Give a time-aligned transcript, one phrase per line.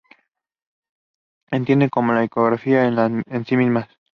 [1.47, 3.87] Se entienden como iconografía en sí mismas.